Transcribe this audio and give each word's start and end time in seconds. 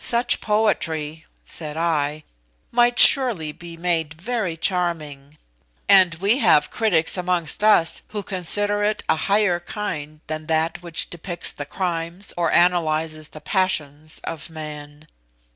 "Such 0.00 0.40
poetry," 0.40 1.24
said 1.44 1.76
I, 1.76 2.24
"might 2.72 2.98
surely 2.98 3.52
be 3.52 3.76
made 3.76 4.14
very 4.14 4.56
charming; 4.56 5.38
and 5.88 6.16
we 6.16 6.38
have 6.40 6.72
critics 6.72 7.16
amongst 7.16 7.62
us 7.62 8.02
who 8.08 8.24
consider 8.24 8.82
it 8.82 9.04
a 9.08 9.14
higher 9.14 9.60
kind 9.60 10.18
than 10.26 10.46
that 10.46 10.82
which 10.82 11.10
depicts 11.10 11.52
the 11.52 11.64
crimes, 11.64 12.34
or 12.36 12.48
analyses 12.50 13.28
the 13.28 13.40
passions, 13.40 14.20
of 14.24 14.50
man. 14.50 15.06